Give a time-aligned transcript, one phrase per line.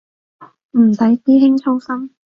[0.71, 2.15] 唔使師兄操心